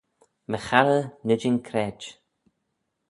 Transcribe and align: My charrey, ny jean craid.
My 0.49 0.59
charrey, 0.67 1.01
ny 1.25 1.35
jean 1.41 1.57
craid. 1.67 1.99